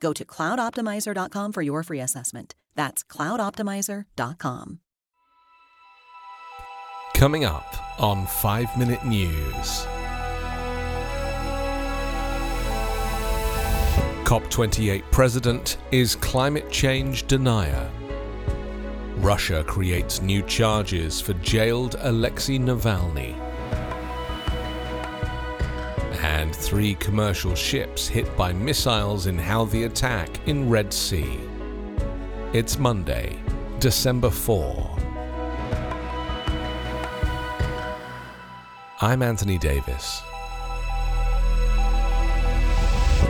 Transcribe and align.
Go 0.00 0.12
to 0.12 0.24
cloudoptimizer.com 0.24 1.52
for 1.52 1.62
your 1.62 1.82
free 1.82 2.00
assessment. 2.00 2.54
That's 2.74 3.02
cloudoptimizer.com. 3.04 4.80
Coming 7.14 7.44
up 7.44 8.00
on 8.00 8.26
5 8.26 8.78
Minute 8.78 9.04
News. 9.06 9.86
COP28 14.26 15.02
president 15.12 15.78
is 15.92 16.16
climate 16.16 16.70
change 16.70 17.26
denier. 17.28 17.90
Russia 19.18 19.64
creates 19.64 20.20
new 20.20 20.42
charges 20.42 21.20
for 21.20 21.32
jailed 21.34 21.94
Alexei 22.00 22.58
Navalny. 22.58 23.45
And 26.46 26.54
three 26.54 26.94
commercial 26.94 27.56
ships 27.56 28.06
hit 28.06 28.36
by 28.36 28.52
missiles 28.52 29.26
in 29.26 29.36
Houthi 29.36 29.84
attack 29.84 30.28
in 30.46 30.70
Red 30.70 30.92
Sea. 30.92 31.40
It's 32.52 32.78
Monday, 32.78 33.42
December 33.80 34.30
4. 34.30 34.96
I'm 39.00 39.22
Anthony 39.22 39.58
Davis. 39.58 40.22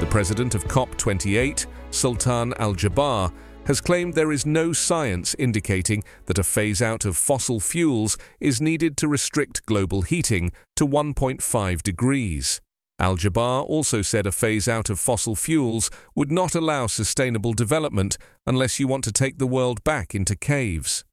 The 0.00 0.08
president 0.10 0.56
of 0.56 0.64
COP28, 0.64 1.66
Sultan 1.92 2.52
Al 2.58 2.74
Jaber, 2.74 3.32
has 3.66 3.80
claimed 3.80 4.14
there 4.14 4.32
is 4.32 4.44
no 4.44 4.72
science 4.72 5.36
indicating 5.38 6.02
that 6.26 6.40
a 6.40 6.42
phase 6.42 6.82
out 6.82 7.04
of 7.04 7.16
fossil 7.16 7.60
fuels 7.60 8.18
is 8.40 8.60
needed 8.60 8.96
to 8.96 9.06
restrict 9.06 9.64
global 9.66 10.02
heating 10.02 10.50
to 10.74 10.84
1.5 10.84 11.82
degrees. 11.84 12.60
Al 13.04 13.18
Jaber 13.18 13.68
also 13.68 14.00
said 14.00 14.26
a 14.26 14.32
phase 14.32 14.66
out 14.66 14.88
of 14.88 14.98
fossil 14.98 15.36
fuels 15.36 15.90
would 16.14 16.32
not 16.32 16.54
allow 16.54 16.86
sustainable 16.86 17.52
development 17.52 18.16
unless 18.46 18.80
you 18.80 18.88
want 18.88 19.04
to 19.04 19.12
take 19.12 19.36
the 19.36 19.46
world 19.46 19.84
back 19.84 20.14
into 20.14 20.34
caves. 20.34 21.04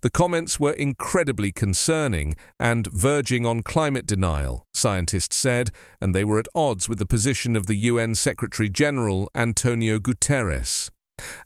The 0.00 0.08
comments 0.08 0.58
were 0.58 0.72
incredibly 0.72 1.52
concerning 1.52 2.36
and 2.58 2.86
verging 2.86 3.44
on 3.44 3.62
climate 3.62 4.06
denial, 4.06 4.64
scientists 4.72 5.36
said, 5.36 5.68
and 6.00 6.14
they 6.14 6.24
were 6.24 6.38
at 6.38 6.48
odds 6.54 6.88
with 6.88 6.98
the 6.98 7.04
position 7.04 7.54
of 7.54 7.66
the 7.66 7.76
UN 7.90 8.14
Secretary 8.14 8.70
General 8.70 9.30
Antonio 9.34 9.98
Guterres. 9.98 10.88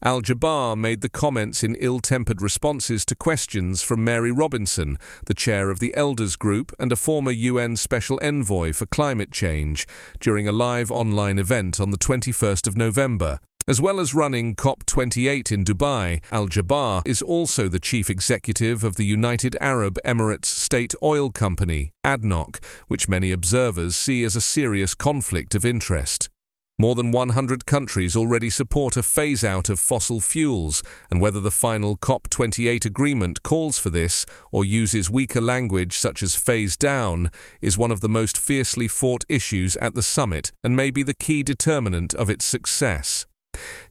Al 0.02 0.22
Jaber 0.22 0.76
made 0.76 1.00
the 1.00 1.08
comments 1.08 1.62
in 1.62 1.74
ill 1.76 2.00
tempered 2.00 2.42
responses 2.42 3.04
to 3.06 3.14
questions 3.14 3.82
from 3.82 4.04
Mary 4.04 4.32
Robinson, 4.32 4.98
the 5.26 5.34
chair 5.34 5.70
of 5.70 5.78
the 5.78 5.94
Elders 5.96 6.36
Group 6.36 6.72
and 6.78 6.92
a 6.92 6.96
former 6.96 7.30
UN 7.30 7.76
Special 7.76 8.18
Envoy 8.22 8.72
for 8.72 8.86
Climate 8.86 9.32
Change, 9.32 9.86
during 10.20 10.48
a 10.48 10.52
live 10.52 10.90
online 10.90 11.38
event 11.38 11.80
on 11.80 11.90
the 11.90 11.98
21st 11.98 12.66
of 12.66 12.76
November. 12.76 13.40
As 13.66 13.80
well 13.80 13.98
as 13.98 14.12
running 14.12 14.54
COP28 14.56 15.50
in 15.50 15.64
Dubai, 15.64 16.22
Al 16.30 16.48
Jaber 16.48 17.00
is 17.06 17.22
also 17.22 17.66
the 17.66 17.80
chief 17.80 18.10
executive 18.10 18.84
of 18.84 18.96
the 18.96 19.06
United 19.06 19.56
Arab 19.58 19.98
Emirates 20.04 20.44
State 20.44 20.94
Oil 21.02 21.30
Company, 21.30 21.90
ADNOC, 22.04 22.62
which 22.88 23.08
many 23.08 23.32
observers 23.32 23.96
see 23.96 24.22
as 24.22 24.36
a 24.36 24.40
serious 24.42 24.94
conflict 24.94 25.54
of 25.54 25.64
interest. 25.64 26.28
More 26.76 26.96
than 26.96 27.12
100 27.12 27.66
countries 27.66 28.16
already 28.16 28.50
support 28.50 28.96
a 28.96 29.04
phase 29.04 29.44
out 29.44 29.68
of 29.68 29.78
fossil 29.78 30.20
fuels, 30.20 30.82
and 31.08 31.20
whether 31.20 31.38
the 31.38 31.52
final 31.52 31.96
COP28 31.96 32.84
agreement 32.84 33.44
calls 33.44 33.78
for 33.78 33.90
this 33.90 34.26
or 34.50 34.64
uses 34.64 35.08
weaker 35.08 35.40
language 35.40 35.96
such 35.96 36.20
as 36.20 36.34
phase 36.34 36.76
down 36.76 37.30
is 37.60 37.78
one 37.78 37.92
of 37.92 38.00
the 38.00 38.08
most 38.08 38.36
fiercely 38.36 38.88
fought 38.88 39.24
issues 39.28 39.76
at 39.76 39.94
the 39.94 40.02
summit 40.02 40.50
and 40.64 40.74
may 40.74 40.90
be 40.90 41.04
the 41.04 41.14
key 41.14 41.44
determinant 41.44 42.12
of 42.12 42.28
its 42.28 42.44
success. 42.44 43.24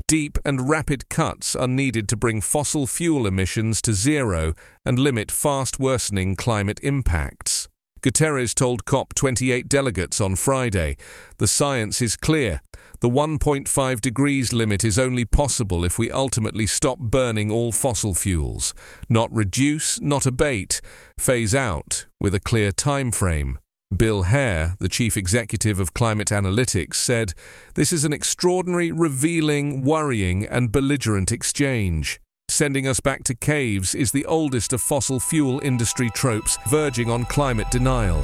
Deep 0.06 0.38
and 0.44 0.68
rapid 0.68 1.08
cuts 1.08 1.56
are 1.56 1.70
needed 1.70 2.10
to 2.10 2.18
bring 2.18 2.42
fossil 2.42 2.86
fuel 2.86 3.26
emissions 3.26 3.82
to 3.82 3.94
zero 3.94 4.54
and 4.86 5.00
limit 5.00 5.32
fast 5.32 5.80
worsening 5.80 6.36
climate 6.36 6.82
impacts. 6.84 7.63
Guterres 8.04 8.54
told 8.54 8.84
COP28 8.84 9.70
delegates 9.70 10.20
on 10.20 10.36
Friday 10.36 10.98
the 11.38 11.48
science 11.48 12.02
is 12.02 12.18
clear. 12.18 12.62
The 13.00 13.10
1.5 13.10 14.02
degrees 14.02 14.52
limit 14.52 14.84
is 14.84 15.00
only 15.00 15.24
possible 15.24 15.86
if 15.86 15.98
we 15.98 16.12
ultimately 16.12 16.68
stop 16.68 17.00
burning 17.00 17.50
all 17.50 17.72
fossil 17.72 18.14
fuels, 18.14 18.74
not 19.08 19.34
reduce, 19.34 20.02
not 20.02 20.26
abate, 20.26 20.82
phase 21.18 21.56
out 21.56 22.06
with 22.20 22.36
a 22.36 22.42
clear 22.42 22.74
time 22.74 23.12
frame. 23.12 23.58
Bill 23.96 24.24
Hare, 24.24 24.76
the 24.80 24.90
chief 24.90 25.16
executive 25.16 25.80
of 25.80 25.94
Climate 25.94 26.30
Analytics, 26.30 26.96
said, 26.96 27.34
This 27.76 27.94
is 27.94 28.04
an 28.04 28.12
extraordinary, 28.12 28.92
revealing, 28.92 29.82
worrying, 29.82 30.46
and 30.46 30.72
belligerent 30.72 31.32
exchange. 31.32 32.20
Sending 32.54 32.88
us 32.88 33.00
back 33.00 33.24
to 33.24 33.34
caves 33.34 33.96
is 33.96 34.12
the 34.12 34.28
oldest 34.28 34.74
of 34.74 34.80
fossil 34.80 35.20
fuel 35.20 35.60
industry 35.64 36.12
tropes, 36.12 36.60
verging 36.68 37.10
on 37.10 37.26
climate 37.26 37.66
denial. 37.72 38.24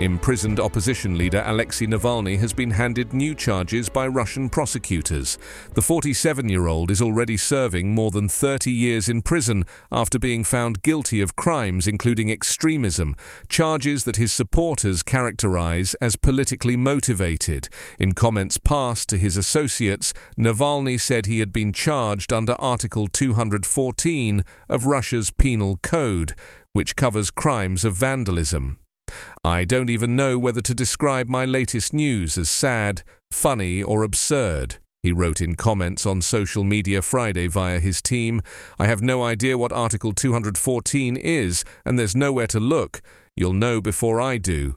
Imprisoned 0.00 0.58
opposition 0.58 1.18
leader 1.18 1.42
Alexei 1.44 1.86
Navalny 1.86 2.38
has 2.38 2.54
been 2.54 2.70
handed 2.70 3.12
new 3.12 3.34
charges 3.34 3.90
by 3.90 4.06
Russian 4.06 4.48
prosecutors. 4.48 5.36
The 5.74 5.82
47 5.82 6.48
year 6.48 6.68
old 6.68 6.90
is 6.90 7.02
already 7.02 7.36
serving 7.36 7.94
more 7.94 8.10
than 8.10 8.26
30 8.26 8.72
years 8.72 9.10
in 9.10 9.20
prison 9.20 9.66
after 9.92 10.18
being 10.18 10.42
found 10.42 10.80
guilty 10.80 11.20
of 11.20 11.36
crimes 11.36 11.86
including 11.86 12.30
extremism, 12.30 13.14
charges 13.50 14.04
that 14.04 14.16
his 14.16 14.32
supporters 14.32 15.02
characterize 15.02 15.92
as 16.00 16.16
politically 16.16 16.78
motivated. 16.78 17.68
In 17.98 18.12
comments 18.12 18.56
passed 18.56 19.06
to 19.10 19.18
his 19.18 19.36
associates, 19.36 20.14
Navalny 20.38 20.98
said 20.98 21.26
he 21.26 21.40
had 21.40 21.52
been 21.52 21.74
charged 21.74 22.32
under 22.32 22.54
Article 22.54 23.06
214 23.06 24.44
of 24.66 24.86
Russia's 24.86 25.30
Penal 25.30 25.78
Code, 25.82 26.34
which 26.72 26.96
covers 26.96 27.30
crimes 27.30 27.84
of 27.84 27.96
vandalism. 27.96 28.78
I 29.44 29.64
don't 29.64 29.90
even 29.90 30.16
know 30.16 30.38
whether 30.38 30.60
to 30.60 30.74
describe 30.74 31.28
my 31.28 31.44
latest 31.44 31.92
news 31.92 32.38
as 32.38 32.50
sad, 32.50 33.02
funny, 33.30 33.82
or 33.82 34.02
absurd. 34.02 34.76
He 35.02 35.12
wrote 35.12 35.40
in 35.40 35.54
comments 35.54 36.04
on 36.04 36.20
social 36.20 36.62
media 36.62 37.00
Friday 37.00 37.46
via 37.46 37.80
his 37.80 38.02
team. 38.02 38.42
I 38.78 38.86
have 38.86 39.00
no 39.00 39.22
idea 39.22 39.56
what 39.56 39.72
Article 39.72 40.12
214 40.12 41.16
is, 41.16 41.64
and 41.86 41.98
there's 41.98 42.14
nowhere 42.14 42.46
to 42.48 42.60
look. 42.60 43.00
You'll 43.34 43.54
know 43.54 43.80
before 43.80 44.20
I 44.20 44.36
do. 44.36 44.76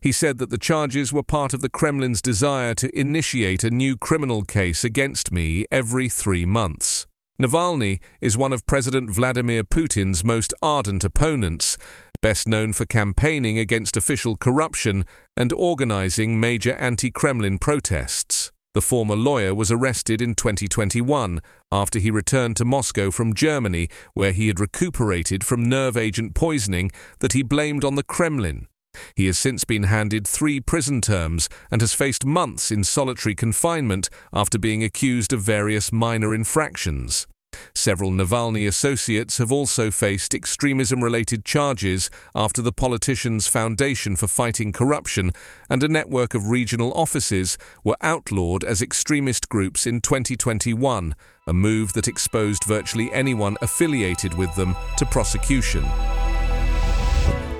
He 0.00 0.12
said 0.12 0.38
that 0.38 0.50
the 0.50 0.58
charges 0.58 1.12
were 1.12 1.22
part 1.22 1.54
of 1.54 1.62
the 1.62 1.70
Kremlin's 1.70 2.20
desire 2.20 2.74
to 2.74 2.98
initiate 2.98 3.64
a 3.64 3.70
new 3.70 3.96
criminal 3.96 4.42
case 4.42 4.84
against 4.84 5.32
me 5.32 5.64
every 5.70 6.08
three 6.08 6.44
months. 6.44 7.06
Navalny 7.40 8.00
is 8.20 8.36
one 8.36 8.52
of 8.52 8.66
President 8.66 9.10
Vladimir 9.10 9.64
Putin's 9.64 10.22
most 10.22 10.54
ardent 10.62 11.02
opponents, 11.02 11.76
best 12.24 12.48
known 12.48 12.72
for 12.72 12.86
campaigning 12.86 13.58
against 13.58 13.98
official 13.98 14.34
corruption 14.34 15.04
and 15.36 15.52
organizing 15.52 16.40
major 16.40 16.72
anti 16.76 17.10
Kremlin 17.10 17.58
protests. 17.58 18.50
The 18.72 18.80
former 18.80 19.14
lawyer 19.14 19.54
was 19.54 19.70
arrested 19.70 20.22
in 20.22 20.34
2021 20.34 21.42
after 21.70 21.98
he 21.98 22.10
returned 22.10 22.56
to 22.56 22.64
Moscow 22.64 23.10
from 23.10 23.34
Germany, 23.34 23.90
where 24.14 24.32
he 24.32 24.46
had 24.46 24.58
recuperated 24.58 25.44
from 25.44 25.68
nerve 25.68 25.98
agent 25.98 26.34
poisoning 26.34 26.90
that 27.18 27.34
he 27.34 27.42
blamed 27.42 27.84
on 27.84 27.94
the 27.94 28.02
Kremlin. 28.02 28.68
He 29.14 29.26
has 29.26 29.36
since 29.36 29.64
been 29.64 29.82
handed 29.82 30.26
three 30.26 30.60
prison 30.60 31.02
terms 31.02 31.50
and 31.70 31.82
has 31.82 31.92
faced 31.92 32.24
months 32.24 32.70
in 32.70 32.84
solitary 32.84 33.34
confinement 33.34 34.08
after 34.32 34.58
being 34.58 34.82
accused 34.82 35.34
of 35.34 35.42
various 35.42 35.92
minor 35.92 36.34
infractions. 36.34 37.26
Several 37.74 38.10
Navalny 38.10 38.66
associates 38.66 39.38
have 39.38 39.52
also 39.52 39.90
faced 39.90 40.34
extremism 40.34 41.02
related 41.02 41.44
charges 41.44 42.10
after 42.34 42.62
the 42.62 42.72
politician's 42.72 43.46
Foundation 43.46 44.16
for 44.16 44.26
Fighting 44.26 44.72
Corruption 44.72 45.32
and 45.68 45.82
a 45.82 45.88
network 45.88 46.34
of 46.34 46.48
regional 46.48 46.92
offices 46.94 47.58
were 47.82 47.96
outlawed 48.00 48.64
as 48.64 48.82
extremist 48.82 49.48
groups 49.48 49.86
in 49.86 50.00
2021, 50.00 51.14
a 51.46 51.52
move 51.52 51.92
that 51.92 52.08
exposed 52.08 52.64
virtually 52.64 53.12
anyone 53.12 53.56
affiliated 53.60 54.34
with 54.34 54.54
them 54.54 54.74
to 54.96 55.06
prosecution. 55.06 55.84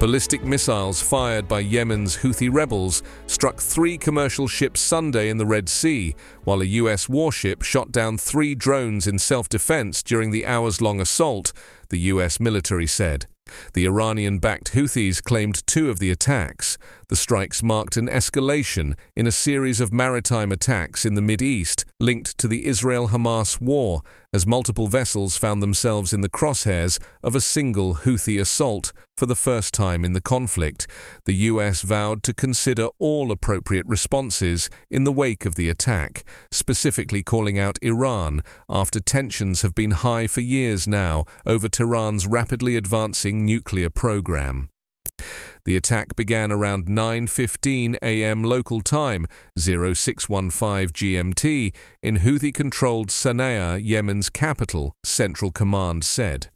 Ballistic 0.00 0.44
missiles 0.44 1.00
fired 1.00 1.46
by 1.46 1.60
Yemen's 1.60 2.16
Houthi 2.16 2.52
rebels 2.52 3.02
struck 3.26 3.58
three 3.60 3.96
commercial 3.96 4.48
ships 4.48 4.80
Sunday 4.80 5.30
in 5.30 5.38
the 5.38 5.46
Red 5.46 5.68
Sea, 5.68 6.16
while 6.42 6.60
a 6.60 6.66
US 6.82 7.08
warship 7.08 7.62
shot 7.62 7.92
down 7.92 8.18
three 8.18 8.54
drones 8.54 9.06
in 9.06 9.18
self 9.18 9.48
defense 9.48 10.02
during 10.02 10.32
the 10.32 10.46
hours 10.46 10.80
long 10.80 11.00
assault, 11.00 11.52
the 11.90 12.00
US 12.00 12.40
military 12.40 12.88
said. 12.88 13.26
The 13.74 13.84
Iranian 13.86 14.38
backed 14.38 14.72
Houthis 14.72 15.22
claimed 15.22 15.66
two 15.66 15.90
of 15.90 15.98
the 15.98 16.10
attacks. 16.10 16.78
The 17.08 17.16
strikes 17.16 17.62
marked 17.62 17.96
an 17.96 18.08
escalation 18.08 18.96
in 19.14 19.26
a 19.26 19.32
series 19.32 19.80
of 19.80 19.92
maritime 19.92 20.50
attacks 20.50 21.04
in 21.04 21.14
the 21.14 21.36
East 21.44 21.84
linked 22.00 22.36
to 22.38 22.48
the 22.48 22.66
Israel 22.66 23.08
Hamas 23.08 23.60
war, 23.60 24.02
as 24.34 24.48
multiple 24.48 24.88
vessels 24.88 25.36
found 25.36 25.62
themselves 25.62 26.12
in 26.12 26.20
the 26.20 26.28
crosshairs 26.28 26.98
of 27.22 27.36
a 27.36 27.40
single 27.40 27.94
Houthi 27.94 28.40
assault 28.40 28.92
for 29.16 29.26
the 29.26 29.36
first 29.36 29.72
time 29.72 30.04
in 30.04 30.12
the 30.12 30.20
conflict. 30.20 30.88
The 31.24 31.34
US 31.52 31.82
vowed 31.82 32.24
to 32.24 32.34
consider 32.34 32.88
all 32.98 33.30
appropriate 33.30 33.86
responses 33.86 34.68
in 34.90 35.04
the 35.04 35.12
wake 35.12 35.46
of 35.46 35.54
the 35.54 35.68
attack, 35.68 36.24
specifically 36.50 37.22
calling 37.22 37.60
out 37.60 37.78
Iran 37.80 38.42
after 38.68 38.98
tensions 38.98 39.62
have 39.62 39.74
been 39.74 39.92
high 39.92 40.26
for 40.26 40.40
years 40.40 40.88
now 40.88 41.26
over 41.46 41.68
Tehran's 41.68 42.26
rapidly 42.26 42.76
advancing 42.76 43.44
nuclear 43.46 43.88
program. 43.88 44.68
The 45.64 45.76
attack 45.76 46.14
began 46.14 46.52
around 46.52 46.86
9:15 46.86 47.96
a.m. 48.02 48.44
local 48.44 48.82
time, 48.82 49.26
0615 49.58 50.88
GMT, 50.88 51.74
in 52.02 52.18
Houthi-controlled 52.18 53.08
Sana'a, 53.08 53.82
Yemen's 53.82 54.28
capital, 54.28 54.94
Central 55.04 55.50
Command 55.50 56.04
said. 56.04 56.50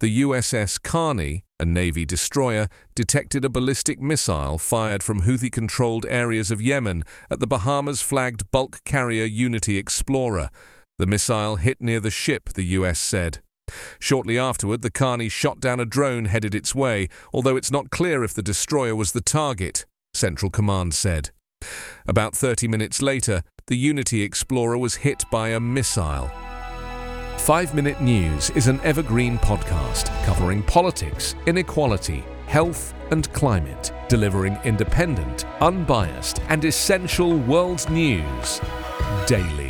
The 0.00 0.22
USS 0.22 0.82
Carney, 0.82 1.44
a 1.60 1.64
Navy 1.64 2.04
destroyer, 2.04 2.66
detected 2.96 3.44
a 3.44 3.48
ballistic 3.48 4.00
missile 4.00 4.58
fired 4.58 5.04
from 5.04 5.22
Houthi 5.22 5.52
controlled 5.52 6.06
areas 6.08 6.50
of 6.50 6.60
Yemen 6.60 7.04
at 7.30 7.38
the 7.38 7.46
Bahamas 7.46 8.02
flagged 8.02 8.50
bulk 8.50 8.82
carrier 8.84 9.26
Unity 9.26 9.78
Explorer. 9.78 10.50
The 10.98 11.06
missile 11.06 11.56
hit 11.56 11.80
near 11.80 12.00
the 12.00 12.10
ship, 12.10 12.48
the 12.54 12.64
US 12.64 12.98
said. 12.98 13.42
Shortly 13.98 14.38
afterward, 14.38 14.82
the 14.82 14.90
Carney 14.90 15.28
shot 15.28 15.60
down 15.60 15.80
a 15.80 15.84
drone 15.84 16.26
headed 16.26 16.54
its 16.54 16.74
way, 16.74 17.08
although 17.32 17.56
it's 17.56 17.70
not 17.70 17.90
clear 17.90 18.24
if 18.24 18.34
the 18.34 18.42
destroyer 18.42 18.94
was 18.94 19.12
the 19.12 19.20
target, 19.20 19.86
Central 20.14 20.50
Command 20.50 20.94
said. 20.94 21.30
About 22.06 22.34
30 22.34 22.68
minutes 22.68 23.02
later, 23.02 23.42
the 23.66 23.76
Unity 23.76 24.22
Explorer 24.22 24.78
was 24.78 24.96
hit 24.96 25.24
by 25.30 25.50
a 25.50 25.60
missile. 25.60 26.30
5 27.38 27.74
Minute 27.74 28.00
News 28.00 28.50
is 28.50 28.66
an 28.66 28.80
evergreen 28.82 29.38
podcast 29.38 30.06
covering 30.24 30.62
politics, 30.62 31.34
inequality, 31.46 32.24
health, 32.46 32.94
and 33.10 33.32
climate, 33.32 33.92
delivering 34.08 34.58
independent, 34.64 35.46
unbiased, 35.60 36.40
and 36.48 36.64
essential 36.64 37.38
world 37.38 37.88
news 37.90 38.60
daily. 39.26 39.69